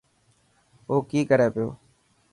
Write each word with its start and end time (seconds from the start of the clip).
او 0.89 0.95
ڪي 1.09 1.19
ڪري 1.29 1.47
پيو. 1.55 1.67